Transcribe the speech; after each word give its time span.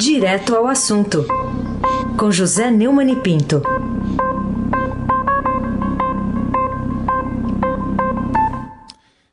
Direto 0.00 0.54
ao 0.54 0.68
assunto, 0.68 1.26
com 2.16 2.30
José 2.30 2.70
Neumann 2.70 3.10
e 3.10 3.16
Pinto. 3.20 3.60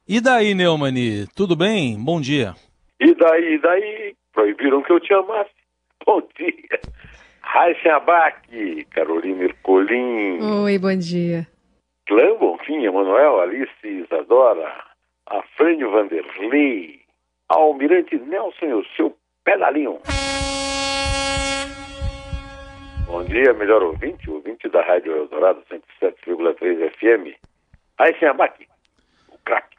E 0.10 0.20
daí, 0.20 0.56
Neumani, 0.56 1.28
tudo 1.36 1.56
bem? 1.56 2.04
Bom 2.04 2.20
dia. 2.20 2.56
E 3.00 3.14
daí, 3.14 3.54
e 3.54 3.62
daí? 3.62 4.16
Proibiram 4.34 4.82
que 4.82 4.92
eu 4.92 5.00
te 5.00 5.14
amasse. 5.14 5.52
Bom 6.04 6.20
dia. 6.36 6.80
Raíssa 7.42 7.98
Abac, 7.98 8.86
Carolina 8.86 9.44
Ercolim. 9.44 10.40
Oi, 10.64 10.80
bom 10.80 10.98
dia. 10.98 11.48
Clã 12.08 12.36
Bonfim, 12.40 12.84
Emanuel, 12.84 13.40
Alice, 13.40 13.70
Isadora, 13.84 14.74
Afrânio 15.28 15.92
Vanderlei, 15.92 17.02
Almirante 17.50 18.18
Nelson 18.18 18.66
e 18.66 18.74
o 18.74 18.86
seu 18.96 19.15
pedalinho. 19.46 20.00
Bom 23.06 23.24
dia, 23.24 23.54
melhor 23.54 23.84
ouvinte, 23.84 24.30
ouvinte 24.30 24.68
da 24.68 24.82
Rádio 24.82 25.16
Eldorado 25.16 25.62
107,3 25.72 26.92
FM. 26.92 27.40
Raíssa 27.98 28.32
Abac, 28.32 28.68
o 29.30 29.38
craque. 29.38 29.78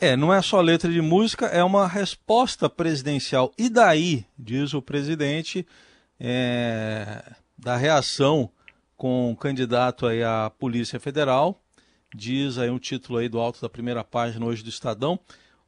É, 0.00 0.16
não 0.16 0.34
é 0.34 0.40
só 0.42 0.60
letra 0.60 0.90
de 0.90 1.00
música, 1.00 1.46
é 1.46 1.62
uma 1.62 1.86
resposta 1.86 2.68
presidencial. 2.68 3.52
E 3.56 3.68
daí, 3.68 4.24
diz 4.36 4.74
o 4.74 4.82
presidente, 4.82 5.64
é, 6.18 7.22
da 7.56 7.76
reação 7.76 8.50
com 8.96 9.30
o 9.30 9.36
candidato 9.36 10.06
aí 10.06 10.24
à 10.24 10.50
Polícia 10.58 10.98
Federal, 10.98 11.60
diz 12.14 12.58
aí 12.58 12.70
um 12.70 12.78
título 12.78 13.18
aí 13.18 13.28
do 13.28 13.38
alto 13.38 13.60
da 13.60 13.68
primeira 13.68 14.02
página 14.02 14.44
hoje 14.46 14.64
do 14.64 14.70
Estadão. 14.70 15.20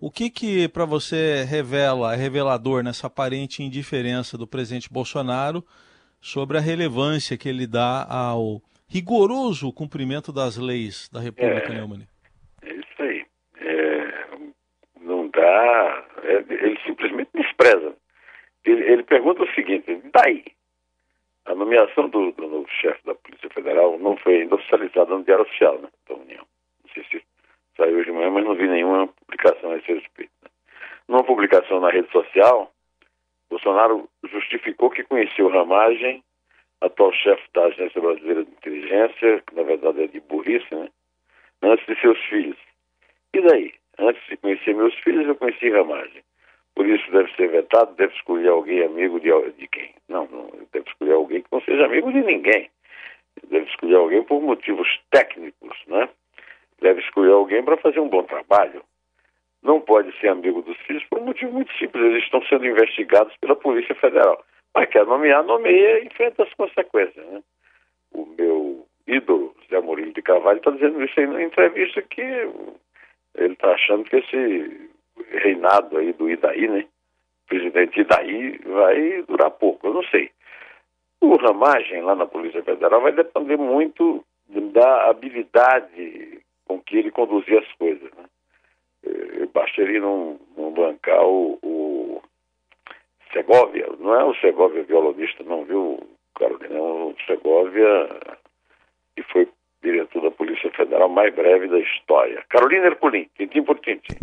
O 0.06 0.10
que 0.10 0.28
que 0.28 0.68
para 0.68 0.84
você 0.84 1.44
revela, 1.44 2.12
é 2.12 2.16
revelador 2.16 2.82
nessa 2.84 3.06
aparente 3.06 3.62
indiferença 3.62 4.36
do 4.36 4.46
presidente 4.46 4.92
Bolsonaro 4.92 5.64
sobre 6.20 6.58
a 6.58 6.60
relevância 6.60 7.38
que 7.38 7.48
ele 7.48 7.66
dá 7.66 8.06
ao 8.08 8.60
rigoroso 8.86 9.72
cumprimento 9.72 10.30
das 10.30 10.58
leis 10.58 11.08
da 11.10 11.20
República, 11.20 11.72
É. 11.72 11.74
Neumann? 11.76 12.02
É 12.62 12.74
isso 12.74 13.02
aí. 13.02 13.24
É, 13.56 14.26
não 15.00 15.28
dá. 15.28 16.04
é, 16.22 16.34
ele 16.52 16.78
simplesmente 16.84 17.30
despreza. 17.34 17.94
Ele, 18.62 18.82
ele 18.92 19.02
pergunta 19.04 19.42
o 19.42 19.54
seguinte: 19.54 19.86
daí? 20.12 20.44
A 21.46 21.54
nomeação 21.54 22.10
do, 22.10 22.30
do 22.32 22.46
novo 22.48 22.66
chefe 22.80 23.00
da 23.06 23.14
Polícia 23.14 23.48
Federal 23.50 23.98
não 23.98 24.16
foi 24.18 24.42
ainda 24.42 24.54
oficializada 24.54 25.14
no 25.16 25.24
Diário 25.24 25.44
Oficial 25.44 25.78
né, 25.78 25.88
da 26.08 26.14
União. 26.14 26.44
Não 26.84 26.90
sei 26.92 27.04
se 27.10 27.22
saiu 27.76 27.96
hoje 27.96 28.06
de 28.06 28.12
manhã, 28.12 28.30
mas 28.30 28.44
não 28.44 28.54
vi 28.54 28.66
nenhuma 28.68 29.08
publicação 29.08 29.72
a 29.72 29.76
esse 29.76 29.92
respeito. 29.92 30.30
né. 30.42 30.48
Numa 31.08 31.22
publicação 31.24 31.80
social, 32.44 32.70
Bolsonaro 33.48 34.08
justificou 34.24 34.90
que 34.90 35.04
conheceu 35.04 35.48
Ramagem, 35.48 36.22
atual 36.80 37.12
chefe 37.12 37.42
da 37.54 37.64
Agência 37.64 38.00
Brasileira 38.00 38.44
de 38.44 38.50
Inteligência, 38.50 39.42
que 39.46 39.54
na 39.54 39.62
verdade 39.62 40.04
é 40.04 40.06
de 40.06 40.20
burrice, 40.20 40.74
né? 40.74 40.88
antes 41.62 41.86
de 41.86 41.98
seus 42.00 42.18
filhos. 42.26 42.58
E 43.32 43.40
daí? 43.40 43.72
Antes 43.98 44.22
de 44.28 44.36
conhecer 44.36 44.74
meus 44.74 44.94
filhos, 44.96 45.26
eu 45.26 45.36
conheci 45.36 45.70
Ramagem. 45.70 46.22
Por 46.74 46.86
isso 46.86 47.10
deve 47.12 47.32
ser 47.36 47.48
vetado, 47.48 47.94
deve 47.94 48.12
escolher 48.14 48.48
alguém 48.48 48.82
amigo 48.82 49.20
de, 49.20 49.30
de 49.52 49.68
quem? 49.68 49.94
Não, 50.08 50.26
não, 50.26 50.50
deve 50.72 50.88
escolher 50.88 51.12
alguém 51.12 51.42
que 51.42 51.48
não 51.52 51.60
seja 51.60 51.86
amigo 51.86 52.12
de 52.12 52.20
ninguém. 52.22 52.68
Deve 53.48 53.66
escolher 53.66 53.96
alguém 53.96 54.22
por 54.24 54.42
motivos 54.42 54.88
técnicos, 55.10 55.78
né? 55.86 56.08
Deve 56.80 57.00
escolher 57.00 57.32
alguém 57.32 57.62
para 57.64 57.76
fazer 57.76 58.00
um 58.00 58.08
bom 58.08 58.24
trabalho. 58.24 58.82
Não 59.64 59.80
pode 59.80 60.12
ser 60.20 60.28
amigo 60.28 60.60
dos 60.60 60.76
filhos 60.82 61.02
por 61.04 61.18
um 61.18 61.24
motivo 61.24 61.52
muito 61.52 61.72
simples. 61.78 62.04
Eles 62.04 62.22
estão 62.22 62.42
sendo 62.44 62.66
investigados 62.66 63.34
pela 63.38 63.56
Polícia 63.56 63.94
Federal. 63.94 64.44
Mas 64.74 64.90
quer 64.90 65.06
nomear, 65.06 65.42
nomeia 65.42 66.00
e 66.00 66.06
enfrenta 66.06 66.42
as 66.42 66.52
consequências, 66.52 67.26
né? 67.26 67.42
O 68.12 68.26
meu 68.26 68.86
ídolo, 69.06 69.56
Zé 69.70 69.80
Murilo 69.80 70.12
de 70.12 70.20
Carvalho, 70.20 70.58
está 70.58 70.70
dizendo 70.70 71.02
isso 71.02 71.18
aí 71.18 71.26
na 71.26 71.42
entrevista 71.42 72.02
que 72.02 72.20
ele 72.20 73.54
está 73.54 73.72
achando 73.72 74.04
que 74.04 74.16
esse 74.16 74.90
reinado 75.30 75.96
aí 75.96 76.12
do 76.12 76.28
Idaí, 76.28 76.68
né? 76.68 76.84
Presidente 77.46 78.00
Idaí 78.00 78.58
vai 78.58 79.22
durar 79.22 79.50
pouco, 79.50 79.86
eu 79.86 79.94
não 79.94 80.04
sei. 80.04 80.30
O 81.22 81.36
ramagem 81.36 82.02
lá 82.02 82.14
na 82.14 82.26
Polícia 82.26 82.62
Federal 82.62 83.00
vai 83.00 83.12
depender 83.12 83.56
muito 83.56 84.22
da 84.48 85.08
habilidade 85.08 86.40
com 86.66 86.80
que 86.80 86.98
ele 86.98 87.10
conduzir 87.10 87.58
as 87.58 87.72
coisas, 87.72 88.10
né? 88.12 88.24
Eh, 89.06 89.46
Basta 89.52 89.80
ele 89.80 90.00
não, 90.00 90.38
não 90.56 90.72
bancar 90.72 91.24
o, 91.24 91.58
o 91.62 92.22
Segovia, 93.32 93.88
não 93.98 94.14
é 94.14 94.24
o 94.24 94.34
Segovia 94.36 94.82
violonista, 94.82 95.44
não, 95.44 95.64
viu, 95.64 96.00
Carolina? 96.34 96.74
É 96.74 96.80
o 96.80 97.14
Segovia 97.26 98.08
que 99.14 99.22
foi 99.24 99.48
diretor 99.84 100.22
da 100.22 100.30
Polícia 100.30 100.70
Federal 100.72 101.08
mais 101.08 101.32
breve 101.34 101.68
da 101.68 101.78
história. 101.78 102.42
Carolina 102.48 102.86
Herculin, 102.86 103.28
tintim 103.36 103.62
por 103.62 103.78
tintim. 103.78 104.16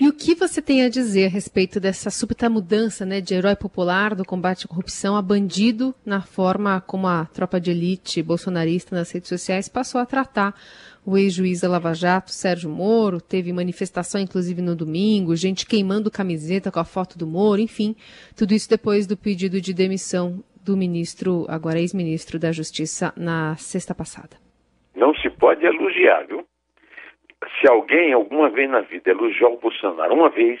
E 0.00 0.08
o 0.08 0.12
que 0.12 0.34
você 0.34 0.62
tem 0.62 0.82
a 0.84 0.88
dizer 0.88 1.26
a 1.26 1.28
respeito 1.28 1.78
dessa 1.78 2.10
súbita 2.10 2.48
mudança 2.48 3.04
né, 3.04 3.20
de 3.20 3.34
herói 3.34 3.54
popular 3.54 4.14
do 4.14 4.24
combate 4.24 4.64
à 4.64 4.68
corrupção 4.68 5.14
a 5.14 5.22
bandido 5.22 5.94
na 6.04 6.22
forma 6.22 6.80
como 6.80 7.06
a 7.06 7.26
tropa 7.26 7.60
de 7.60 7.70
elite 7.70 8.22
bolsonarista 8.22 8.96
nas 8.96 9.12
redes 9.12 9.28
sociais 9.28 9.68
passou 9.68 10.00
a 10.00 10.06
tratar 10.06 10.54
o 11.08 11.16
ex-juiz 11.16 11.62
da 11.62 11.70
Lava 11.70 11.94
Jato, 11.94 12.30
Sérgio 12.30 12.68
Moro? 12.68 13.18
Teve 13.18 13.50
manifestação, 13.50 14.20
inclusive, 14.20 14.60
no 14.60 14.76
domingo, 14.76 15.34
gente 15.34 15.66
queimando 15.66 16.10
camiseta 16.10 16.70
com 16.70 16.78
a 16.78 16.84
foto 16.84 17.16
do 17.16 17.26
Moro, 17.26 17.62
enfim, 17.62 17.96
tudo 18.36 18.52
isso 18.52 18.68
depois 18.68 19.06
do 19.06 19.16
pedido 19.16 19.58
de 19.58 19.72
demissão 19.72 20.44
do 20.62 20.76
ministro, 20.76 21.46
agora 21.48 21.78
ex-ministro 21.78 22.38
da 22.38 22.52
Justiça, 22.52 23.14
na 23.16 23.56
sexta 23.56 23.94
passada. 23.94 24.36
Não 24.94 25.14
se 25.14 25.30
pode 25.30 25.64
elogiar, 25.64 26.26
viu? 26.26 26.44
Se 27.58 27.70
alguém 27.70 28.12
alguma 28.12 28.50
vez 28.50 28.68
na 28.68 28.82
vida 28.82 29.10
elogiar 29.10 29.48
o 29.48 29.56
Bolsonaro 29.56 30.12
uma 30.12 30.28
vez, 30.28 30.60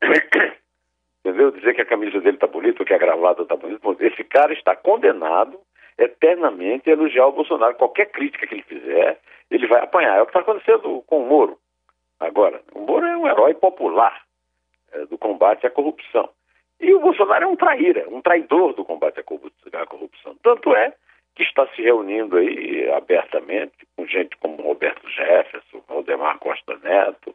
entendeu? 1.20 1.50
Dizer 1.50 1.74
que 1.74 1.82
a 1.82 1.86
camisa 1.86 2.18
dele 2.20 2.38
tá 2.38 2.46
bonita, 2.46 2.82
que 2.82 2.94
a 2.94 2.98
gravata 2.98 3.44
tá 3.44 3.56
bonita, 3.56 3.82
esse 4.00 4.24
cara 4.24 4.54
está 4.54 4.74
condenado 4.74 5.58
eternamente 5.98 6.90
elogiar 6.90 7.26
o 7.26 7.32
Bolsonaro. 7.32 7.74
Qualquer 7.74 8.06
crítica 8.10 8.46
que 8.46 8.54
ele 8.54 8.62
fizer, 8.62 9.20
ele 9.50 9.66
vai 9.66 9.82
apanhar. 9.82 10.18
É 10.18 10.22
o 10.22 10.26
que 10.26 10.30
está 10.30 10.40
acontecendo 10.40 11.02
com 11.06 11.22
o 11.22 11.26
Moro. 11.26 11.58
Agora, 12.20 12.62
o 12.74 12.80
Moro 12.80 13.06
é 13.06 13.16
um 13.16 13.26
herói 13.26 13.54
popular 13.54 14.22
é, 14.92 15.06
do 15.06 15.18
combate 15.18 15.66
à 15.66 15.70
corrupção. 15.70 16.28
E 16.80 16.92
o 16.92 17.00
Bolsonaro 17.00 17.44
é 17.44 17.46
um 17.46 17.56
traíra, 17.56 18.06
um 18.08 18.20
traidor 18.20 18.74
do 18.74 18.84
combate 18.84 19.20
à 19.20 19.86
corrupção. 19.86 20.36
Tanto 20.42 20.74
é 20.74 20.92
que 21.34 21.42
está 21.42 21.66
se 21.68 21.82
reunindo 21.82 22.36
aí 22.36 22.90
abertamente 22.92 23.86
com 23.96 24.06
gente 24.06 24.36
como 24.38 24.62
Roberto 24.62 25.08
Jefferson, 25.08 25.82
Valdemar 25.88 26.38
Costa 26.38 26.78
Neto, 26.82 27.34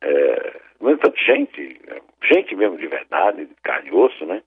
é, 0.00 0.60
no 0.80 0.90
entanto, 0.90 1.18
gente, 1.18 1.80
é, 1.88 2.00
gente 2.22 2.54
mesmo 2.54 2.76
de 2.78 2.86
verdade, 2.86 3.46
de 3.46 3.54
carne 3.62 3.88
e 3.88 3.94
osso, 3.94 4.24
né? 4.26 4.42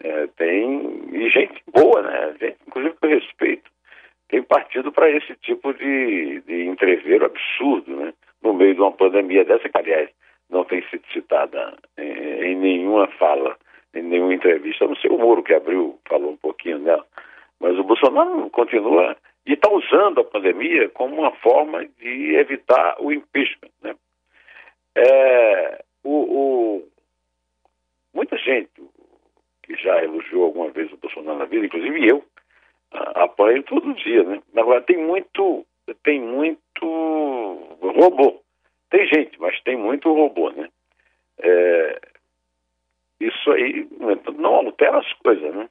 É, 0.00 0.26
tem, 0.28 1.08
e 1.12 1.28
gente 1.30 1.62
boa, 1.72 2.02
né? 2.02 2.34
Gente, 2.40 2.56
inclusive 2.66 2.94
com 3.00 3.06
respeito, 3.06 3.70
tem 4.28 4.42
partido 4.42 4.92
para 4.92 5.10
esse 5.10 5.34
tipo 5.36 5.74
de, 5.74 6.40
de 6.42 6.66
entreveiro 6.66 7.26
absurdo, 7.26 7.96
né? 7.96 8.14
No 8.42 8.54
meio 8.54 8.74
de 8.74 8.80
uma 8.80 8.92
pandemia 8.92 9.44
dessa, 9.44 9.68
que 9.68 9.78
aliás 9.78 10.08
não 10.48 10.64
tem 10.64 10.82
sido 10.88 11.04
citada 11.12 11.76
em, 11.98 12.52
em 12.52 12.56
nenhuma 12.56 13.08
fala, 13.18 13.56
em 13.94 14.02
nenhuma 14.02 14.34
entrevista, 14.34 14.84
a 14.84 14.88
não 14.88 14.96
ser 14.96 15.10
o 15.10 15.18
Moro 15.18 15.42
que 15.42 15.52
abriu, 15.52 15.98
falou 16.08 16.32
um 16.32 16.36
pouquinho 16.36 16.78
nela. 16.78 17.04
Mas 17.60 17.76
o 17.76 17.84
Bolsonaro 18.00 18.50
continua 18.50 19.16
e 19.46 19.54
está 19.54 19.70
usando 19.70 20.20
a 20.20 20.24
pandemia 20.24 20.88
como 20.90 21.16
uma 21.16 21.32
forma 21.36 21.84
de 21.98 22.34
evitar 22.36 22.96
o 23.00 23.12
impeachment. 23.12 23.70
Né? 23.82 23.94
É, 24.94 25.84
o, 26.04 26.10
o- 26.12 26.88
muita 28.14 28.36
gente 28.38 28.70
que 29.62 29.74
já 29.76 30.02
elogiou 30.02 30.44
alguma 30.44 30.70
vez 30.70 30.92
o 30.92 30.96
Bolsonaro 30.96 31.38
na 31.38 31.44
vida, 31.44 31.66
inclusive 31.66 32.08
eu, 32.08 32.24
apanho 32.90 33.62
todo 33.64 33.94
dia. 33.94 34.22
Né? 34.22 34.40
Agora, 34.56 34.80
tem 34.82 34.96
muito, 34.96 35.66
tem 36.02 36.20
muito 36.20 36.84
robô. 37.80 38.40
Tem 38.90 39.06
gente, 39.06 39.38
mas 39.40 39.60
tem 39.62 39.76
muito 39.76 40.12
robô. 40.12 40.50
Né? 40.50 40.68
É, 41.40 42.00
isso 43.20 43.50
aí 43.52 43.86
entanto, 44.00 44.32
não 44.40 44.54
altera 44.54 44.98
as 44.98 45.12
coisas. 45.14 45.54
Né? 45.54 45.68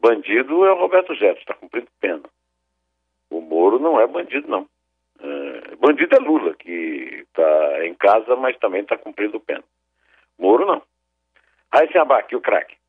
Bandido 0.00 0.64
é 0.64 0.72
o 0.72 0.78
Roberto 0.78 1.14
Jefferson, 1.14 1.40
está 1.40 1.54
cumprindo 1.54 1.88
pena. 2.00 2.22
O 3.30 3.40
Moro 3.40 3.78
não 3.78 4.00
é 4.00 4.06
bandido, 4.06 4.48
não. 4.48 4.66
É, 5.20 5.76
bandido 5.76 6.16
é 6.16 6.18
Lula, 6.18 6.54
que 6.54 7.24
está 7.28 7.86
em 7.86 7.94
casa, 7.94 8.34
mas 8.36 8.58
também 8.58 8.80
está 8.80 8.96
cumprindo 8.96 9.38
pena. 9.38 9.62
Moro 10.38 10.66
não. 10.66 10.82
Aí 11.70 11.90
se 11.92 11.98
abaque 11.98 12.34
o 12.34 12.40
craque. 12.40 12.80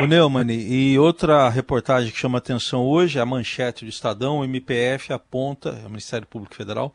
O 0.00 0.06
Neumann, 0.06 0.50
e 0.50 0.98
outra 0.98 1.48
reportagem 1.48 2.10
que 2.10 2.18
chama 2.18 2.38
atenção 2.38 2.84
hoje, 2.84 3.18
a 3.18 3.26
manchete 3.26 3.84
do 3.84 3.88
Estadão, 3.88 4.40
o 4.40 4.44
MPF 4.44 5.12
aponta, 5.12 5.70
o 5.86 5.88
Ministério 5.88 6.26
Público 6.26 6.54
Federal, 6.54 6.92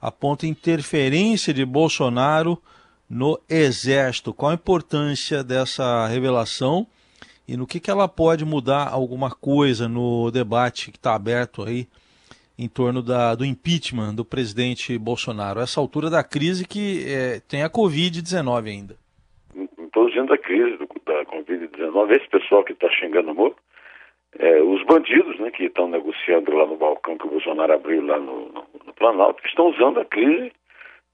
aponta 0.00 0.46
interferência 0.46 1.52
de 1.52 1.64
Bolsonaro 1.64 2.60
no 3.08 3.38
Exército. 3.48 4.32
Qual 4.32 4.50
a 4.50 4.54
importância 4.54 5.44
dessa 5.44 6.06
revelação 6.06 6.86
e 7.46 7.56
no 7.56 7.66
que, 7.66 7.80
que 7.80 7.90
ela 7.90 8.08
pode 8.08 8.44
mudar 8.44 8.88
alguma 8.88 9.30
coisa 9.30 9.88
no 9.88 10.30
debate 10.30 10.90
que 10.90 10.96
está 10.96 11.14
aberto 11.14 11.62
aí 11.62 11.86
em 12.58 12.68
torno 12.68 13.02
da, 13.02 13.34
do 13.34 13.44
impeachment 13.44 14.14
do 14.14 14.24
presidente 14.24 14.96
Bolsonaro, 14.98 15.60
essa 15.60 15.80
altura 15.80 16.08
da 16.08 16.22
crise 16.22 16.66
que 16.66 17.04
é, 17.08 17.40
tem 17.48 17.62
a 17.62 17.70
Covid-19 17.70 18.66
ainda. 18.68 18.96
Estou 19.78 20.08
dizendo 20.08 20.28
da 20.28 20.38
crise 20.38 20.76
do, 20.76 20.86
da 21.04 21.24
Covid-19, 21.24 22.16
esse 22.16 22.28
pessoal 22.28 22.62
que 22.62 22.72
está 22.72 22.88
xingando 22.90 23.32
o 23.32 23.34
Moro, 23.34 23.56
é, 24.38 24.62
os 24.62 24.82
bandidos 24.84 25.38
né, 25.40 25.50
que 25.50 25.64
estão 25.64 25.88
negociando 25.88 26.54
lá 26.54 26.66
no 26.66 26.76
balcão 26.76 27.18
que 27.18 27.26
o 27.26 27.30
Bolsonaro 27.30 27.72
abriu 27.72 28.04
lá 28.06 28.18
no, 28.18 28.48
no, 28.48 28.64
no 28.86 28.94
Planalto, 28.94 29.42
estão 29.46 29.68
usando 29.68 30.00
a 30.00 30.04
crise 30.04 30.52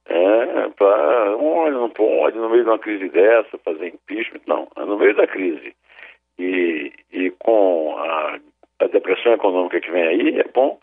é, 0.07 0.69
para. 0.71 1.37
Olha, 1.37 1.73
não 1.73 1.91
pode, 1.91 2.39
no 2.39 2.49
meio 2.49 2.65
de 2.65 2.71
uma 2.71 2.79
crise 2.79 3.09
dessa, 3.11 3.59
fazer 3.59 3.89
impeachment. 3.89 4.41
Não, 4.47 4.69
é 4.77 4.85
no 4.85 4.99
meio 4.99 5.15
da 5.15 5.27
crise. 5.27 5.75
E, 6.39 6.93
e 7.13 7.31
com 7.39 7.97
a, 7.99 8.39
a 8.81 8.87
depressão 8.87 9.33
econômica 9.33 9.81
que 9.81 9.91
vem 9.91 10.07
aí, 10.07 10.39
é 10.39 10.45
bom 10.45 10.79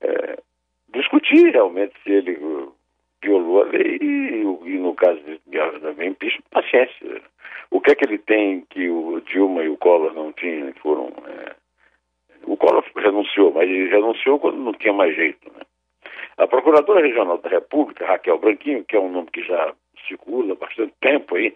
é, 0.00 0.38
discutir 0.92 1.52
realmente 1.52 1.94
se 2.02 2.10
ele 2.10 2.38
violou 3.22 3.62
a 3.62 3.64
lei 3.66 3.98
e, 4.00 4.42
e 4.42 4.78
no 4.78 4.94
caso 4.94 5.20
de, 5.22 6.06
impeachment, 6.06 6.42
paciência. 6.50 7.22
O 7.70 7.80
que 7.80 7.92
é 7.92 7.94
que 7.94 8.04
ele 8.04 8.18
tem 8.18 8.62
que 8.70 8.88
o 8.88 9.20
Dilma 9.20 9.62
e 9.62 9.68
o 9.68 9.76
Collor 9.76 10.12
não 10.14 10.32
tinham, 10.32 10.72
foram... 10.74 11.12
É, 11.28 11.54
o 12.44 12.56
Collor 12.56 12.84
renunciou, 12.96 13.52
mas 13.52 13.68
ele 13.68 13.88
renunciou 13.88 14.38
quando 14.38 14.56
não 14.56 14.72
tinha 14.72 14.92
mais 14.92 15.14
jeito. 15.14 15.50
Né? 15.52 15.60
A 16.38 16.46
Procuradora 16.46 17.06
Regional 17.06 17.38
da 17.38 17.50
República, 17.50 18.06
Raquel 18.06 18.38
Branquinho, 18.38 18.84
que 18.84 18.96
é 18.96 19.00
um 19.00 19.12
nome 19.12 19.28
que 19.30 19.42
já 19.42 19.74
circula 20.08 20.54
há 20.54 20.56
bastante 20.56 20.94
tempo 21.00 21.36
aí 21.36 21.54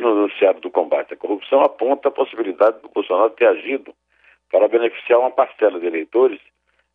no 0.00 0.14
noticiário 0.14 0.60
do 0.60 0.70
combate 0.70 1.14
à 1.14 1.16
corrupção, 1.16 1.60
aponta 1.62 2.08
a 2.08 2.12
possibilidade 2.12 2.80
do 2.80 2.88
Bolsonaro 2.88 3.30
ter 3.30 3.46
agido 3.46 3.94
para 4.50 4.68
beneficiar 4.68 5.20
uma 5.20 5.30
parcela 5.30 5.78
de 5.78 5.86
eleitores 5.86 6.40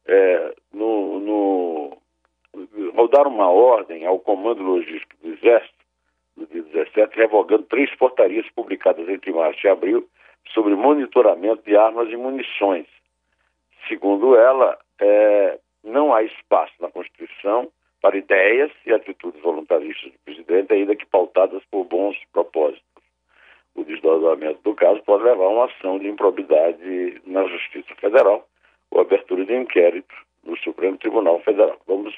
é, 0.05 0.53
no, 0.73 1.19
no, 1.19 1.97
dar 3.13 3.27
uma 3.27 3.49
ordem 3.49 4.05
ao 4.05 4.19
Comando 4.19 4.63
Logístico 4.63 5.15
do 5.21 5.33
Exército, 5.33 5.73
no 6.35 6.47
dia 6.47 6.63
17, 6.63 7.15
revogando 7.15 7.63
três 7.63 7.93
portarias 7.95 8.45
publicadas 8.55 9.07
entre 9.07 9.31
março 9.31 9.65
e 9.65 9.69
abril 9.69 10.07
sobre 10.51 10.75
monitoramento 10.75 11.63
de 11.63 11.77
armas 11.77 12.09
e 12.09 12.17
munições. 12.17 12.87
Segundo 13.87 14.35
ela, 14.35 14.77
é, 14.99 15.59
não 15.83 16.13
há 16.13 16.23
espaço 16.23 16.73
na 16.79 16.89
Constituição 16.89 17.71
para 18.01 18.17
ideias 18.17 18.71
e 18.85 18.91
atitudes 18.91 19.41
voluntaristas 19.41 20.11
do 20.11 20.19
presidente, 20.25 20.73
ainda 20.73 20.95
que 20.95 21.05
pautadas 21.05 21.63
por 21.69 21.85
bons 21.85 22.17
propósitos. 22.33 22.83
O 23.75 23.83
desdobramento 23.83 24.59
do 24.63 24.73
caso 24.75 25.01
pode 25.03 25.23
levar 25.23 25.45
a 25.45 25.49
uma 25.49 25.69
ação 25.93 25.99
de 25.99 26.07
improbidade 26.07 27.21
na 27.25 27.45
Justiça 27.47 27.93
Federal 27.99 28.47
ou 28.91 29.01
abertura 29.01 29.45
de 29.45 29.55
inquérito 29.55 30.13
no 30.43 30.57
Supremo 30.57 30.97
Tribunal 30.97 31.41
Federal. 31.41 31.79
Vamos 31.87 32.13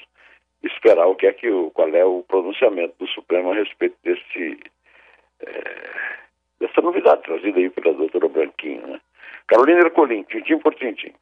esperar 0.62 1.06
o 1.06 1.14
que 1.14 1.26
é 1.26 1.32
que 1.32 1.48
qual 1.74 1.88
é 1.88 2.04
o 2.04 2.22
pronunciamento 2.22 2.94
do 2.98 3.06
Supremo 3.08 3.52
a 3.52 3.54
respeito 3.54 3.96
desse 4.02 4.58
é, 5.40 5.90
dessa 6.60 6.80
novidade 6.80 7.22
trazida 7.22 7.58
aí 7.58 7.70
pela 7.70 7.94
doutora 7.94 8.28
Branquinho. 8.28 8.86
Né? 8.86 9.00
Carolina 9.46 9.80
Ercolim, 9.80 10.22
tintim 10.24 10.58
por 10.58 10.74
tintim. 10.74 11.12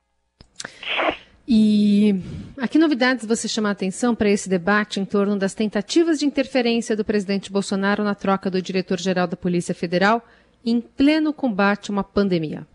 E 1.47 2.15
a 2.59 2.67
que 2.67 2.79
novidades 2.79 3.27
você 3.27 3.47
chama 3.47 3.69
a 3.69 3.73
atenção 3.73 4.15
para 4.15 4.31
esse 4.31 4.49
debate 4.49 4.99
em 4.99 5.05
torno 5.05 5.37
das 5.37 5.53
tentativas 5.53 6.19
de 6.19 6.25
interferência 6.25 6.97
do 6.97 7.05
presidente 7.05 7.53
Bolsonaro 7.53 8.03
na 8.03 8.15
troca 8.15 8.51
do 8.51 8.63
diretor-geral 8.63 9.27
da 9.27 9.37
Polícia 9.37 9.75
Federal 9.75 10.23
em 10.65 10.81
pleno 10.81 11.33
combate 11.33 11.91
a 11.91 11.93
uma 11.93 12.05
pandemia? 12.05 12.67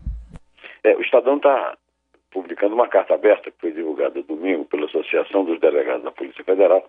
É, 0.84 0.96
o 0.96 1.00
Estadão 1.00 1.36
está 1.36 1.76
publicando 2.30 2.74
uma 2.74 2.88
carta 2.88 3.14
aberta 3.14 3.50
que 3.50 3.60
foi 3.60 3.72
divulgada 3.72 4.22
domingo 4.22 4.64
pela 4.64 4.86
Associação 4.86 5.44
dos 5.44 5.58
Delegados 5.60 6.04
da 6.04 6.12
Polícia 6.12 6.44
Federal, 6.44 6.88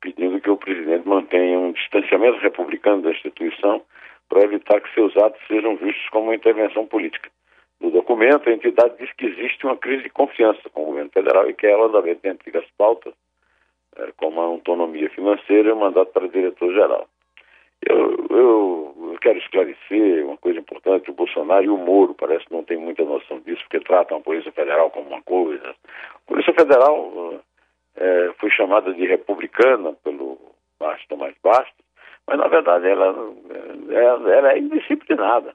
pedindo 0.00 0.40
que 0.40 0.50
o 0.50 0.56
presidente 0.56 1.06
mantenha 1.06 1.58
um 1.58 1.72
distanciamento 1.72 2.38
republicano 2.38 3.02
da 3.02 3.10
instituição 3.10 3.82
para 4.28 4.42
evitar 4.42 4.80
que 4.80 4.92
seus 4.94 5.16
atos 5.16 5.40
sejam 5.46 5.76
vistos 5.76 6.08
como 6.10 6.26
uma 6.26 6.34
intervenção 6.34 6.86
política. 6.86 7.30
No 7.80 7.90
documento, 7.90 8.48
a 8.48 8.52
entidade 8.52 8.96
diz 8.98 9.12
que 9.12 9.26
existe 9.26 9.64
uma 9.64 9.76
crise 9.76 10.04
de 10.04 10.10
confiança 10.10 10.60
com 10.70 10.82
o 10.82 10.86
governo 10.86 11.10
federal 11.10 11.48
e 11.48 11.54
que 11.54 11.66
ela, 11.66 11.86
andamento 11.86 12.20
de 12.22 12.28
antigas 12.28 12.64
pautas, 12.76 13.14
é, 13.96 14.12
como 14.16 14.40
a 14.40 14.44
autonomia 14.44 15.08
financeira 15.10 15.68
e 15.68 15.72
o 15.72 15.76
mandato 15.76 16.12
para 16.12 16.28
diretor-geral. 16.28 17.08
Eu, 17.86 18.26
eu, 18.30 19.18
quero 19.20 19.38
esclarecer 19.38 20.24
uma 20.24 20.36
coisa 20.36 20.58
importante: 20.58 21.10
o 21.10 21.14
Bolsonaro 21.14 21.64
e 21.64 21.68
o 21.68 21.76
Moro 21.76 22.14
parece 22.14 22.44
que 22.46 22.52
não 22.52 22.64
tem 22.64 22.76
muita 22.76 23.04
noção 23.04 23.40
disso, 23.40 23.62
porque 23.62 23.80
tratam 23.80 24.18
a 24.18 24.20
Polícia 24.20 24.52
Federal 24.52 24.90
como 24.90 25.08
uma 25.08 25.22
coisa. 25.22 25.74
A 26.14 26.18
Polícia 26.26 26.52
Federal 26.54 27.40
é, 27.96 28.32
foi 28.38 28.50
chamada 28.50 28.92
de 28.94 29.06
republicana 29.06 29.92
pelo 30.04 30.38
Márcio 30.80 31.08
Tomás 31.08 31.34
Bastos, 31.42 31.84
mas 32.26 32.38
na 32.38 32.48
verdade 32.48 32.88
ela, 32.88 33.14
ela, 33.90 34.34
ela 34.34 34.52
é 34.52 34.58
indisciplinada. 34.58 35.54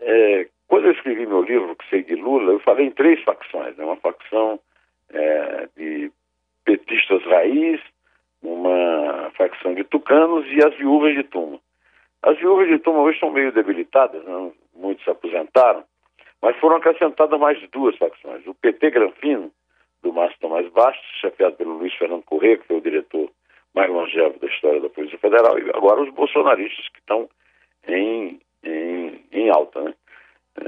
É, 0.00 0.46
quando 0.68 0.86
eu 0.86 0.92
escrevi 0.92 1.26
meu 1.26 1.42
livro, 1.42 1.74
que 1.76 1.88
sei 1.88 2.02
de 2.02 2.14
Lula, 2.14 2.52
eu 2.52 2.60
falei 2.60 2.86
em 2.86 2.90
três 2.90 3.22
facções. 3.24 3.76
Né? 3.76 3.84
Uma 3.84 3.96
facção 3.96 4.60
é, 5.10 5.68
de 5.76 6.12
petistas 6.64 7.22
raiz, 7.24 7.80
uma 8.42 9.30
facção 9.36 9.74
de 9.74 9.84
tucanos 9.84 10.46
e 10.48 10.64
as 10.64 10.74
viúvas 10.76 11.14
de 11.14 11.24
Tuma. 11.24 11.58
As 12.22 12.38
viúvas 12.38 12.68
de 12.68 12.78
Tuma 12.78 13.00
hoje 13.00 13.16
estão 13.16 13.30
meio 13.30 13.52
debilitadas, 13.52 14.24
não? 14.24 14.52
muitos 14.74 15.04
se 15.04 15.10
aposentaram, 15.10 15.84
mas 16.40 16.56
foram 16.58 16.76
acrescentadas 16.76 17.38
mais 17.38 17.58
duas 17.70 17.96
facções. 17.96 18.46
O 18.46 18.54
PT 18.54 18.90
Granfino, 18.90 19.50
do 20.02 20.12
Márcio 20.12 20.38
Tomás 20.40 20.68
Bastos, 20.70 21.06
chefiado 21.20 21.56
pelo 21.56 21.78
Luiz 21.78 21.92
Fernando 21.94 22.22
Corrêa, 22.22 22.56
que 22.56 22.66
foi 22.66 22.76
o 22.76 22.82
diretor 22.82 23.30
mais 23.74 23.90
longevo 23.90 24.38
da 24.38 24.46
história 24.46 24.80
da 24.80 24.88
Polícia 24.88 25.18
Federal, 25.18 25.58
e 25.58 25.70
agora 25.70 26.02
os 26.02 26.10
bolsonaristas 26.14 26.88
que 26.88 27.00
estão 27.00 27.28
em, 27.86 28.40
em, 28.62 29.24
em 29.32 29.50
alta. 29.50 29.82
Né? 29.82 29.94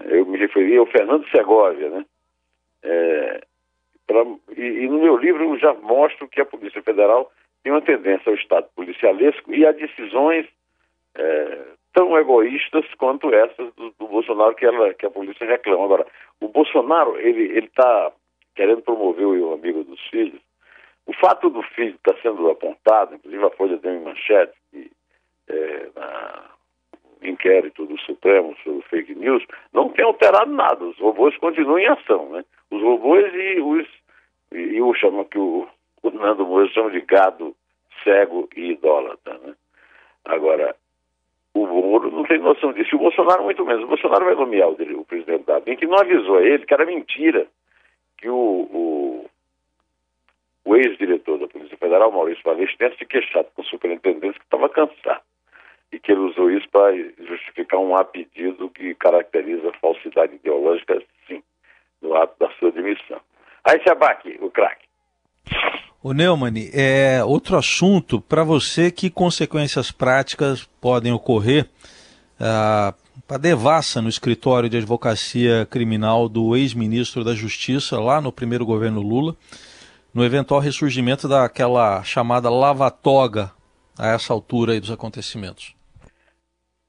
Eu 0.06 0.26
me 0.26 0.38
referi 0.38 0.76
ao 0.76 0.87
Fernando 0.87 1.28
Segovia, 1.31 1.88
né? 1.88 2.05
É, 2.82 3.40
pra, 4.06 4.25
e, 4.56 4.62
e, 4.62 4.88
no 4.88 5.00
meu 5.00 5.16
livro 5.16 5.44
eu 5.44 5.58
já 5.58 5.75
mostro 5.75 6.28
que 6.28 6.40
a 6.40 6.46
Polícia 6.46 6.82
Federal 6.82 7.31
tem 7.62 7.73
uma 7.73 7.83
tendência 7.83 8.31
ao 8.31 8.37
Estado 8.37 8.69
policialesco 8.75 9.53
e 9.53 9.67
a 9.67 9.73
decisões 9.73 10.47
é, 11.15 11.59
tão 11.93 12.17
egoístas 12.17 12.85
quanto 12.97 13.33
essas 13.35 13.73
do, 13.75 13.91
do, 13.99 14.09
Bolsonaro 14.09 14.55
que, 14.55 14.64
ela, 14.64 14.95
que 14.95 15.07
a 15.07 15.11
polícia 15.11 15.47
reclama. 15.47 15.85
Agora, 15.85 16.07
o 16.40 16.49
Bolsonaro, 16.49 17.19
ele 17.19 17.59
está 17.59 18.12
querendo 18.55 18.83
promover 18.83 19.26
o 19.26 19.52
amigo 19.52 19.85
dos 19.85 20.00
filhos. 20.09 20.40
O 21.07 21.12
fato 21.14 21.50
do 21.50 21.62
filho 21.62 21.97
estar 21.97 22.14
tá 22.14 22.23
sendo 22.23 22.49
apontado, 22.50 23.14
inclusive 23.14 23.45
a 23.45 23.50
Folha 23.50 23.76
deu 23.79 23.93
em 23.93 24.02
manchete, 24.02 24.52
que, 24.71 24.90
é, 25.49 25.88
na, 25.95 26.50
inquérito 27.23 27.85
do 27.85 27.99
Supremo 28.00 28.57
sobre 28.62 28.83
fake 28.83 29.14
news, 29.14 29.45
não 29.73 29.88
tem 29.90 30.05
alterado 30.05 30.50
nada. 30.52 30.85
Os 30.85 30.99
robôs 30.99 31.37
continuam 31.38 31.79
em 31.79 31.87
ação, 31.87 32.31
né? 32.31 32.45
Os 32.71 32.81
robôs 32.83 33.33
e 33.35 33.61
os 33.61 33.87
e 34.52 34.81
o 34.81 34.93
chama 34.95 35.25
que 35.26 35.38
o, 35.38 35.69
o 36.02 36.11
Nando 36.11 36.47
Moura 36.47 36.69
chama 36.69 36.90
de 36.90 37.00
gado 37.00 37.54
cego 38.02 38.49
e 38.57 38.73
idólatra, 38.73 39.38
né? 39.38 39.54
Agora, 40.25 40.75
o 41.54 41.66
Moro 41.66 42.11
não 42.11 42.25
tem 42.25 42.38
noção 42.38 42.73
disso. 42.73 42.90
E 42.92 42.97
o 42.97 43.00
Bolsonaro 43.00 43.45
muito 43.45 43.64
menos. 43.64 43.85
O 43.85 43.88
Bolsonaro 43.88 44.25
vai 44.25 44.35
nomear 44.35 44.69
o, 44.69 44.73
o 44.73 45.04
presidente 45.04 45.45
da 45.45 45.61
BIM, 45.61 45.76
que 45.76 45.87
não 45.87 45.99
avisou 45.99 46.38
a 46.38 46.42
ele 46.42 46.64
que 46.64 46.75
era 46.75 46.87
mentira 46.87 47.47
que 48.16 48.28
o, 48.28 48.35
o, 48.35 49.30
o 50.64 50.76
ex-diretor 50.76 51.38
da 51.38 51.49
Polícia 51.49 51.76
Federal, 51.76 52.12
Maurício 52.12 52.45
Valente, 52.45 52.76
tenha 52.76 52.95
se 52.97 53.04
queixado 53.04 53.49
com 53.54 53.62
o 53.62 53.64
superintendente 53.64 54.38
que 54.38 54.45
estava 54.45 54.69
cansado 54.69 55.23
e 55.92 55.99
que 55.99 56.12
ele 56.12 56.21
usou 56.21 56.50
isso 56.50 56.69
para 56.69 56.95
justificar 57.19 57.80
um 57.80 57.97
pedido 58.04 58.69
que 58.71 58.95
caracteriza 58.95 59.73
falsidade 59.80 60.37
ideológica, 60.37 61.02
sim, 61.26 61.42
no 62.00 62.14
ato 62.14 62.38
da 62.38 62.49
sua 62.52 62.71
demissão. 62.71 63.21
Aí 63.64 63.83
se 63.83 63.90
abaque, 63.90 64.38
o 64.40 64.50
craque. 64.50 64.89
O 66.02 66.14
Neumann, 66.14 66.55
é 66.73 67.23
outro 67.23 67.57
assunto 67.57 68.21
para 68.23 68.43
você 68.43 68.90
que 68.90 69.11
consequências 69.11 69.93
práticas 69.93 70.64
podem 70.81 71.12
ocorrer 71.12 71.69
ah, 72.40 72.95
para 73.29 73.37
devassa 73.37 74.00
no 74.00 74.09
escritório 74.09 74.69
de 74.69 74.79
advocacia 74.79 75.67
criminal 75.71 76.29
do 76.29 76.57
ex-ministro 76.57 77.23
da 77.23 77.35
Justiça 77.35 78.00
lá 78.00 78.21
no 78.21 78.33
primeiro 78.33 78.64
governo 78.64 79.02
Lula, 79.02 79.37
no 80.14 80.25
eventual 80.25 80.59
ressurgimento 80.59 81.29
daquela 81.29 82.02
chamada 82.02 82.49
lava-toga 82.49 83.52
a 83.99 84.09
essa 84.09 84.33
altura 84.33 84.81
dos 84.81 84.90
acontecimentos. 84.90 85.76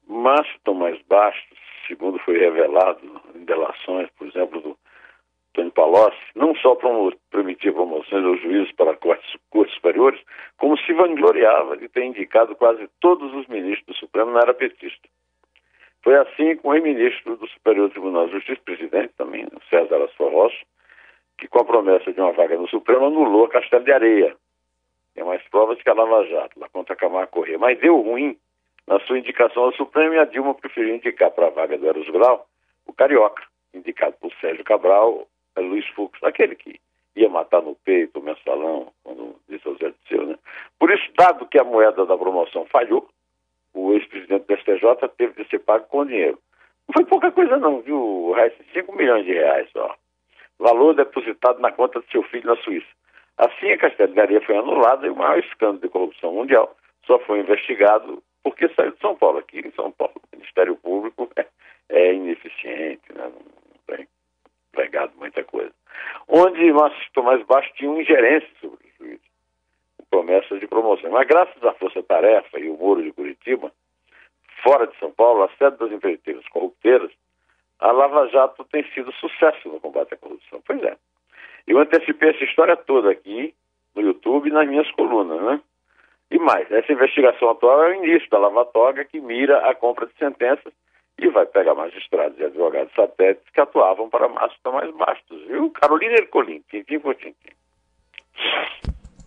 Márcio 0.08 0.58
Tomás 0.64 0.98
Bastos, 1.06 1.58
segundo 1.86 2.18
foi 2.20 2.38
revelado 2.38 3.00
em 3.34 3.44
delações, 3.44 4.08
por 4.18 4.26
exemplo, 4.26 4.60
do 4.62 4.76
Tony 5.54 5.70
Palocci, 5.70 6.18
não 6.34 6.54
só 6.56 6.76
permitia 7.30 7.72
promoções 7.72 8.24
aos 8.24 8.40
juízes 8.40 8.72
para 8.72 8.96
cortes, 8.96 9.36
cortes 9.50 9.74
superiores, 9.74 10.20
como 10.58 10.78
se 10.78 10.92
vangloriava 10.92 11.76
de 11.76 11.88
ter 11.88 12.04
indicado 12.04 12.56
quase 12.56 12.88
todos 13.00 13.34
os 13.34 13.46
ministros 13.46 13.86
do 13.86 13.94
Supremo 13.94 14.30
na 14.32 14.40
era 14.40 14.54
petista. 14.54 15.08
Foi 16.02 16.16
assim 16.16 16.56
com 16.56 16.68
o 16.68 16.74
ex-ministro 16.74 17.36
do 17.36 17.46
Superior 17.48 17.90
Tribunal 17.90 18.26
de 18.26 18.32
Justiça, 18.32 18.60
presidente 18.64 19.12
também, 19.16 19.46
César 19.70 20.02
Asfor 20.02 20.50
que 21.38 21.48
com 21.48 21.60
a 21.60 21.64
promessa 21.64 22.12
de 22.12 22.20
uma 22.20 22.32
vaga 22.32 22.56
no 22.56 22.68
Supremo 22.68 23.06
anulou 23.06 23.44
a 23.44 23.48
Castelo 23.48 23.84
de 23.84 23.92
Areia. 23.92 24.36
Tem 25.14 25.24
mais 25.24 25.42
provas 25.48 25.80
que 25.80 25.88
a 25.88 25.94
Lava 25.94 26.24
Jato, 26.26 26.58
lá 26.58 26.68
contra 26.68 26.94
a 26.94 26.96
Camargo 26.96 27.30
Corrêa. 27.30 27.58
Mas 27.58 27.78
deu 27.78 28.00
ruim 28.00 28.36
na 28.86 28.98
sua 29.00 29.18
indicação 29.18 29.64
ao 29.64 29.72
Supremo 29.74 30.14
e 30.14 30.18
a 30.18 30.24
Dilma 30.24 30.54
preferiu 30.54 30.94
indicar 30.94 31.30
para 31.30 31.48
a 31.48 31.50
vaga 31.50 31.76
do 31.76 31.86
Eros 31.86 32.08
Grau 32.08 32.46
o 32.86 32.92
Carioca, 32.92 33.42
indicado 33.74 34.16
por 34.20 34.32
Sérgio 34.40 34.64
Cabral, 34.64 35.26
é 35.56 35.60
Luiz 35.60 35.86
Fux, 35.88 36.18
aquele 36.22 36.54
que 36.54 36.80
ia 37.16 37.28
matar 37.28 37.62
no 37.62 37.74
peito 37.76 38.18
o 38.18 38.22
mensalão, 38.22 38.92
quando 39.04 39.36
disse 39.48 39.66
ao 39.68 39.76
Zé 39.76 39.92
Seu, 40.08 40.26
né? 40.26 40.38
Por 40.78 40.90
isso, 40.90 41.04
dado 41.16 41.46
que 41.46 41.58
a 41.58 41.64
moeda 41.64 42.06
da 42.06 42.16
promoção 42.16 42.64
falhou, 42.66 43.08
o 43.74 43.92
ex-presidente 43.92 44.46
do 44.46 44.56
STJ 44.56 45.08
teve 45.16 45.42
de 45.42 45.48
ser 45.48 45.60
pago 45.60 45.86
com 45.86 46.06
dinheiro. 46.06 46.38
Não 46.88 46.92
foi 46.94 47.04
pouca 47.04 47.30
coisa 47.30 47.56
não, 47.56 47.80
viu? 47.80 48.32
Resto, 48.32 48.62
5 48.72 48.96
milhões 48.96 49.24
de 49.24 49.32
reais 49.32 49.68
só. 49.72 49.94
Valor 50.58 50.94
depositado 50.94 51.60
na 51.60 51.72
conta 51.72 52.00
de 52.00 52.10
seu 52.10 52.22
filho 52.24 52.46
na 52.46 52.56
Suíça. 52.62 52.86
Assim, 53.38 53.68
a 53.72 54.20
Areia 54.22 54.40
foi 54.42 54.56
anulada 54.56 55.06
e 55.06 55.10
o 55.10 55.16
maior 55.16 55.38
escândalo 55.38 55.80
de 55.80 55.88
corrupção 55.88 56.34
mundial 56.34 56.76
só 57.06 57.18
foi 57.20 57.40
investigado 57.40 58.22
porque 58.42 58.68
saiu 58.74 58.92
de 58.92 59.00
São 59.00 59.16
Paulo. 59.16 59.38
Aqui 59.38 59.60
em 59.60 59.72
São 59.72 59.90
Paulo, 59.92 60.14
o 60.16 60.36
Ministério 60.36 60.76
Público 60.76 61.28
é, 61.36 61.46
é 61.88 62.14
ineficiente, 62.14 63.12
né? 63.14 63.24
não 63.24 63.96
tem 63.96 64.06
pregado 64.72 65.12
muita 65.18 65.44
coisa. 65.44 65.72
Onde 66.26 66.72
Márcio 66.72 67.12
Tomás 67.12 67.44
Baixo 67.46 67.70
tinha 67.74 67.90
uma 67.90 68.00
ingerência 68.00 68.48
sobre 68.60 68.78
o 68.86 69.04
juiz, 69.04 69.20
com 69.96 70.04
promessas 70.10 70.58
de 70.58 70.66
promoção. 70.66 71.10
Mas 71.10 71.28
graças 71.28 71.62
à 71.62 71.72
Força 71.74 72.02
Tarefa 72.02 72.58
e 72.58 72.68
o 72.68 72.76
Moro 72.76 73.02
de 73.02 73.12
Curitiba, 73.12 73.70
fora 74.62 74.86
de 74.86 74.98
São 74.98 75.12
Paulo, 75.12 75.42
a 75.42 75.48
sede 75.56 75.76
das 75.76 75.92
empreiteiras 75.92 76.46
corrupteiras, 76.48 77.10
a 77.78 77.90
Lava 77.90 78.28
Jato 78.28 78.64
tem 78.64 78.84
sido 78.92 79.12
sucesso 79.12 79.68
no 79.68 79.80
combate 79.80 80.14
à 80.14 80.16
corrupção. 80.16 80.62
Pois 80.64 80.82
é. 80.82 80.96
Eu 81.66 81.78
antecipei 81.78 82.30
essa 82.30 82.44
história 82.44 82.76
toda 82.76 83.10
aqui 83.10 83.54
no 83.94 84.02
YouTube 84.02 84.48
e 84.48 84.52
nas 84.52 84.66
minhas 84.68 84.90
colunas, 84.92 85.40
né? 85.42 85.60
E 86.30 86.38
mais, 86.38 86.70
essa 86.70 86.92
investigação 86.92 87.50
atual 87.50 87.84
é 87.84 87.90
o 87.90 88.04
início 88.04 88.28
da 88.30 88.38
lavatória 88.38 89.04
que 89.04 89.20
mira 89.20 89.68
a 89.68 89.74
compra 89.74 90.06
de 90.06 90.14
sentenças 90.14 90.72
e 91.22 91.28
vai 91.28 91.46
pegar 91.46 91.74
magistrados 91.74 92.36
e 92.38 92.44
advogados 92.44 92.92
satélites 92.94 93.48
que 93.54 93.60
atuavam 93.60 94.10
para 94.10 94.28
Márcio 94.28 94.58
Tomás 94.62 94.92
Bastos, 94.96 95.40
viu? 95.46 95.70
Carolina 95.70 96.14
Ercolim, 96.14 96.60
tintim 96.68 96.98
por 96.98 97.14
tintim. 97.14 97.54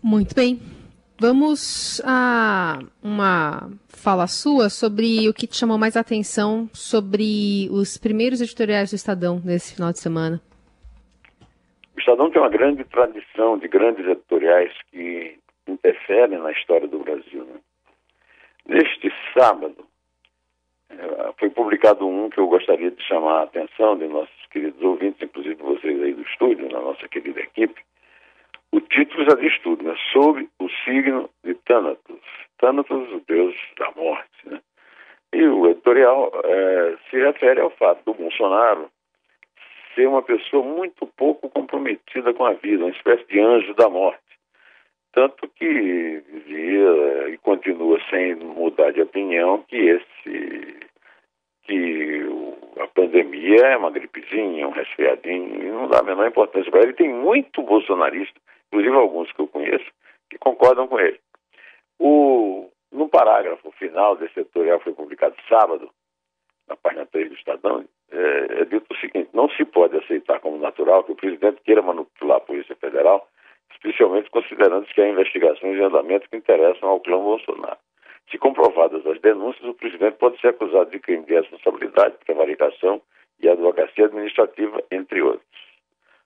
Muito 0.03 0.35
bem. 0.35 0.59
Vamos 1.17 2.01
a 2.05 2.79
uma 3.01 3.69
fala 3.87 4.27
sua 4.27 4.69
sobre 4.69 5.29
o 5.29 5.33
que 5.33 5.47
te 5.47 5.55
chamou 5.55 5.77
mais 5.77 5.95
atenção 5.95 6.69
sobre 6.73 7.69
os 7.71 7.97
primeiros 7.97 8.41
editoriais 8.41 8.89
do 8.89 8.95
Estadão 8.95 9.41
nesse 9.43 9.75
final 9.75 9.93
de 9.93 9.99
semana. 9.99 10.41
O 11.95 11.99
Estadão 11.99 12.29
tem 12.29 12.41
uma 12.41 12.49
grande 12.49 12.83
tradição 12.83 13.57
de 13.57 13.69
grandes 13.69 14.05
editoriais 14.05 14.73
que 14.91 15.39
interferem 15.65 16.39
na 16.39 16.51
história 16.51 16.89
do 16.89 16.99
Brasil. 16.99 17.45
Né? 17.45 17.59
Neste 18.67 19.09
sábado, 19.33 19.87
foi 21.37 21.49
publicado 21.49 22.07
um 22.07 22.29
que 22.29 22.39
eu 22.39 22.47
gostaria 22.47 22.91
de 22.91 23.03
chamar 23.03 23.39
a 23.39 23.43
atenção 23.43 23.97
de 23.97 24.07
nossos 24.07 24.45
queridos 24.51 24.81
ouvintes, 24.81 25.21
inclusive 25.21 25.55
vocês 25.55 26.01
aí 26.01 26.13
do 26.13 26.21
estúdio, 26.21 26.69
na 26.71 26.79
nossa 26.79 27.07
querida 27.07 27.41
equipe. 27.41 27.81
O 28.71 28.81
título 28.81 29.23
já 29.23 29.35
diz 29.35 29.57
tudo, 29.59 29.83
né? 29.83 29.95
Sob 30.11 30.47
o 30.59 30.69
signo 30.83 31.29
de 31.43 31.53
Thanatos. 31.55 32.21
Thanatos, 32.57 33.11
o 33.11 33.21
deus 33.27 33.55
da 33.77 33.91
morte, 33.91 34.49
né? 34.49 34.59
E 35.33 35.43
o 35.45 35.67
editorial 35.67 36.31
é, 36.43 36.95
se 37.09 37.17
refere 37.17 37.59
ao 37.59 37.69
fato 37.71 38.03
do 38.05 38.13
Bolsonaro 38.13 38.89
ser 39.93 40.07
uma 40.07 40.21
pessoa 40.21 40.63
muito 40.63 41.07
pouco 41.17 41.49
comprometida 41.49 42.33
com 42.33 42.45
a 42.45 42.53
vida, 42.53 42.83
uma 42.83 42.91
espécie 42.91 43.25
de 43.27 43.39
anjo 43.39 43.73
da 43.75 43.89
morte. 43.89 44.19
Tanto 45.13 45.47
que 45.47 46.21
dizia 46.29 47.29
e 47.29 47.37
continua 47.37 47.99
sem 48.09 48.35
mudar 48.35 48.91
de 48.91 49.01
opinião 49.01 49.63
que 49.67 49.77
esse 49.77 50.84
que 51.65 52.25
a 52.79 52.87
pandemia 52.87 53.61
é 53.67 53.77
uma 53.77 53.91
gripezinha, 53.91 54.67
um 54.67 54.71
resfriadinho, 54.71 55.61
e 55.61 55.69
não 55.69 55.87
dá 55.87 55.99
a 55.99 56.03
menor 56.03 56.27
importância 56.27 56.69
para 56.71 56.83
ele. 56.83 56.93
Tem 56.93 57.09
muito 57.09 57.61
bolsonarista, 57.61 58.39
inclusive 58.67 58.95
alguns 58.95 59.31
que 59.31 59.41
eu 59.41 59.47
conheço, 59.47 59.85
que 60.29 60.37
concordam 60.37 60.87
com 60.87 60.99
ele. 60.99 61.19
O, 61.99 62.69
no 62.91 63.07
parágrafo 63.09 63.71
final 63.71 64.15
desse 64.15 64.39
editorial 64.39 64.79
foi 64.79 64.93
publicado 64.93 65.35
sábado, 65.49 65.89
na 66.67 66.75
página 66.75 67.05
3 67.05 67.29
do 67.29 67.35
Estadão, 67.35 67.85
é, 68.11 68.61
é 68.61 68.65
dito 68.65 68.85
o 68.89 68.97
seguinte: 68.97 69.29
não 69.33 69.49
se 69.49 69.63
pode 69.65 69.97
aceitar 69.97 70.39
como 70.39 70.57
natural 70.57 71.03
que 71.03 71.11
o 71.11 71.15
presidente 71.15 71.61
queira 71.63 71.81
manipular 71.81 72.37
a 72.37 72.41
Polícia 72.41 72.75
Federal 72.75 73.27
especialmente 73.75 74.29
considerando 74.29 74.85
que 74.87 75.01
há 75.01 75.09
investigações 75.09 75.77
em 75.77 75.83
andamento 75.83 76.29
que 76.29 76.37
interessam 76.37 76.89
ao 76.89 76.99
clã 76.99 77.17
Bolsonaro. 77.17 77.77
Se 78.29 78.37
comprovadas 78.37 79.05
as 79.05 79.19
denúncias, 79.21 79.63
o 79.67 79.73
presidente 79.73 80.17
pode 80.17 80.39
ser 80.39 80.49
acusado 80.49 80.89
de 80.89 80.99
crime 80.99 81.25
de 81.25 81.33
responsabilidade, 81.35 82.15
prevaricação 82.25 83.01
e 83.39 83.47
advocacia 83.47 84.05
administrativa, 84.05 84.81
entre 84.91 85.21
outros. 85.21 85.45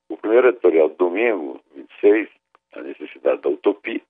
O 0.07 0.17
primeiro 0.17 0.49
editorial 0.49 0.89
do 0.89 0.95
domingo, 0.95 1.59
26, 1.75 2.29
A 2.73 2.81
Necessidade 2.81 3.41
da 3.41 3.49
Utopia, 3.49 4.01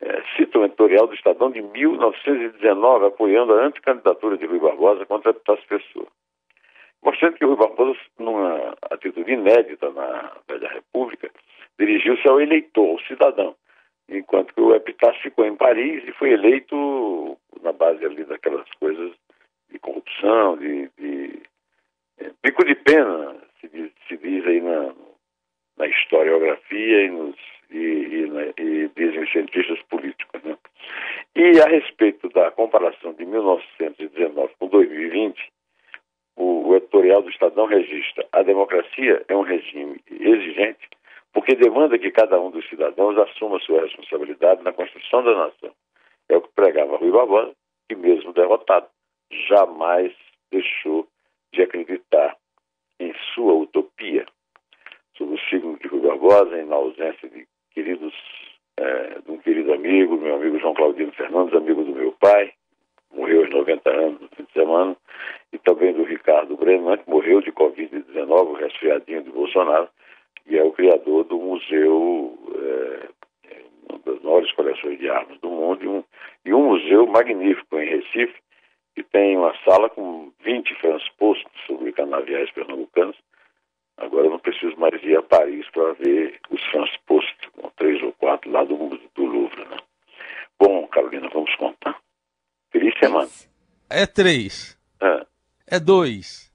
é, 0.00 0.22
cita 0.36 0.58
um 0.58 0.64
editorial 0.64 1.06
do 1.06 1.14
Estadão 1.14 1.50
de 1.50 1.60
1919 1.60 3.06
apoiando 3.06 3.54
a 3.54 3.66
anticandidatura 3.66 4.36
de 4.36 4.46
Rui 4.46 4.58
Barbosa 4.58 5.04
contra 5.06 5.30
a 5.30 5.56
Pessoa, 5.56 6.06
mostrando 7.02 7.36
que 7.36 7.44
Rui 7.44 7.56
Barbosa, 7.56 7.98
numa 8.18 8.74
atitude 8.90 9.30
inédita 9.30 9.90
na 9.90 10.32
Velha 10.48 10.68
República, 10.68 11.30
dirigiu-se 11.78 12.26
ao 12.28 12.40
eleitor, 12.40 12.90
ao 12.90 13.00
cidadão, 13.00 13.54
enquanto 14.10 14.52
que 14.52 14.60
o 14.60 14.74
Epitácio 14.74 15.22
ficou 15.22 15.46
em 15.46 15.56
Paris 15.56 16.02
e 16.06 16.12
foi 16.12 16.32
eleito 16.32 17.38
na 17.62 17.72
base 17.72 18.04
ali 18.04 18.24
daquelas 18.24 18.68
coisas 18.74 19.12
de 19.70 19.78
corrupção, 19.78 20.56
de, 20.56 20.90
de 20.98 21.42
é, 22.18 22.30
pico 22.42 22.64
de 22.64 22.74
pena, 22.74 23.36
se 23.60 23.68
diz, 23.68 23.90
se 24.08 24.16
diz 24.16 24.44
aí 24.46 24.60
na, 24.60 24.92
na 25.78 25.86
historiografia 25.86 27.04
e, 27.04 27.10
nos, 27.10 27.36
e, 27.70 27.78
e, 27.78 28.26
na, 28.26 28.42
e 28.58 28.90
dizem 28.96 29.22
os 29.22 29.30
cientistas 29.30 29.80
políticos. 29.82 30.42
Né? 30.42 30.56
E 31.36 31.60
a 31.60 31.68
respeito 31.68 32.28
da 32.30 32.50
comparação 32.50 33.12
de 33.12 33.24
1919 33.24 34.52
com 34.58 34.66
2020, 34.66 35.52
o, 36.36 36.68
o 36.68 36.76
editorial 36.76 37.22
do 37.22 37.30
Estadão 37.30 37.66
registra 37.66 38.26
a 38.32 38.42
democracia 38.42 39.24
é 39.28 39.36
um 39.36 39.42
regime 39.42 40.00
exigente 40.10 40.88
porque 41.32 41.54
demanda 41.54 41.89
que 42.00 42.10
cada 42.10 42.40
um 42.40 42.50
dos 42.50 42.68
cidadãos 42.68 43.16
assuma 43.18 43.60
sua 43.60 43.82
responsabilidade 43.82 44.62
na 44.62 44.72
construção 44.72 45.22
da 45.22 45.34
nação. 45.34 45.70
É 46.28 46.36
o 46.36 46.42
que 46.42 46.48
pregava 46.54 46.96
Rui 46.96 47.10
Barbosa, 47.10 47.52
que 47.88 47.96
mesmo 47.96 48.32
derrotado, 48.32 48.86
jamais 49.48 50.12
deixou 50.50 51.06
de 51.52 51.62
acreditar 51.62 52.36
em 52.98 53.12
sua 53.34 53.54
utopia. 53.54 54.26
Sob 55.16 55.34
o 55.34 55.38
signo 55.48 55.78
de 55.78 55.88
Rui 55.88 56.00
Barbosa, 56.00 56.56
e 56.56 56.64
na 56.64 56.76
ausência 56.76 57.28
de 57.28 57.46
queridos, 57.72 58.14
é, 58.78 59.20
de 59.20 59.30
um 59.30 59.38
querido 59.38 59.72
amigo, 59.72 60.16
meu 60.16 60.36
amigo 60.36 60.58
João 60.58 60.74
Claudino 60.74 61.12
Fernandes, 61.12 61.54
amigo 61.54 61.84
do 61.84 61.94
meu 61.94 62.12
pai, 62.12 62.52
morreu 63.14 63.42
aos 63.42 63.50
90 63.50 63.90
anos 63.90 64.20
no 64.20 64.28
fim 64.28 64.44
de 64.44 64.52
semana, 64.52 64.96
e 65.52 65.58
também 65.58 65.92
do 65.92 66.04
Ricardo 66.04 66.56
Brenan, 66.56 66.98
que 66.98 67.10
morreu 67.10 67.40
de 67.40 67.52
Covid-19, 67.52 68.48
o 68.48 68.52
resfriadinho 68.52 69.22
de 69.22 69.30
Bolsonaro, 69.30 69.88
que 70.46 70.56
é 70.56 70.62
o 70.62 70.72
criador 70.72 71.24
do 71.24 71.38
museu, 71.38 72.38
é, 72.54 73.08
uma 73.88 73.98
das 74.00 74.22
maiores 74.22 74.52
coleções 74.52 74.98
de 74.98 75.08
armas 75.08 75.38
do 75.40 75.48
mundo, 75.48 75.84
e 75.84 75.88
um, 75.88 76.04
e 76.44 76.54
um 76.54 76.68
museu 76.68 77.06
magnífico 77.06 77.78
em 77.78 77.88
Recife, 77.88 78.40
que 78.94 79.02
tem 79.02 79.36
uma 79.36 79.54
sala 79.64 79.88
com 79.90 80.32
20 80.44 80.74
transpostos 80.80 81.52
sobre 81.66 81.92
canaviais 81.92 82.50
pernambucanos. 82.50 83.16
Agora 83.96 84.26
eu 84.26 84.30
não 84.30 84.38
preciso 84.38 84.76
mais 84.78 85.02
ir 85.02 85.16
a 85.16 85.22
Paris 85.22 85.68
para 85.70 85.92
ver 85.92 86.40
os 86.50 86.60
transpostos, 86.70 87.48
com 87.54 87.70
três 87.70 88.02
ou 88.02 88.12
quatro 88.14 88.50
lá 88.50 88.64
do, 88.64 88.76
do 89.14 89.24
Louvre. 89.24 89.64
Né? 89.66 89.76
Bom, 90.58 90.86
Carolina, 90.88 91.28
vamos 91.32 91.54
contar. 91.56 91.98
Feliz 92.70 92.94
semana. 92.98 93.28
É 93.88 94.06
três. 94.06 94.78
É, 95.02 95.26
é 95.76 95.80
dois. 95.80 96.49